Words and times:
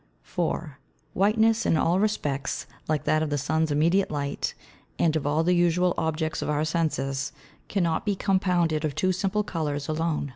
4. 0.23 0.79
Whiteness, 1.13 1.63
in 1.63 1.77
all 1.77 1.99
respects 1.99 2.65
like 2.87 3.03
that 3.03 3.21
of 3.21 3.29
the 3.29 3.37
Sun's 3.37 3.69
immediate 3.69 4.09
Light, 4.09 4.55
and 4.97 5.15
of 5.15 5.27
all 5.27 5.43
the 5.43 5.53
usual 5.53 5.93
Objects 5.95 6.41
of 6.41 6.49
our 6.49 6.65
Senses, 6.65 7.31
cannot 7.69 8.03
be 8.03 8.15
compounded 8.15 8.83
of 8.83 8.95
two 8.95 9.11
Simple 9.11 9.43
Colours 9.43 9.87
alone. 9.87 10.29